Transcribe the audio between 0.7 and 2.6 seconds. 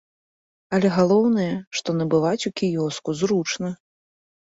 Але галоўнае, што набываць у